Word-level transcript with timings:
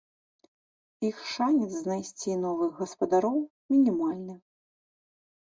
Іх 1.09 1.17
шанец 1.33 1.67
знайсці 1.77 2.37
новых 2.45 2.71
гаспадароў 2.81 3.37
мінімальны. 3.75 4.35